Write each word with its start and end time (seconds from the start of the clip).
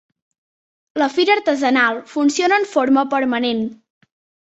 La 1.01 1.09
Fira 1.17 1.35
Artesanal 1.35 2.01
funciona 2.17 2.61
en 2.65 2.69
forma 2.75 3.07
permanent. 3.17 3.67